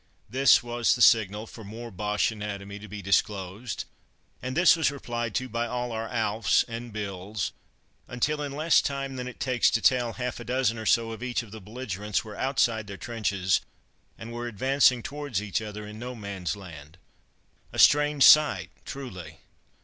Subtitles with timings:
[0.27, 3.85] This was the signal for more Boche anatomy to be disclosed,
[4.41, 7.51] and this was replied to by all our Alf's and Bill's,
[8.07, 11.21] until, in less time than it takes to tell, half a dozen or so of
[11.21, 13.61] each of the belligerents were outside their trenches
[14.17, 16.97] and were advancing towards each other in no man's land.
[17.71, 19.37] A strange sight, truly!